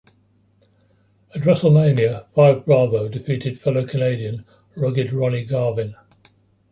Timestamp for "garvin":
5.45-5.93